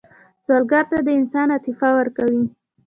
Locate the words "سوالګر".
0.43-0.83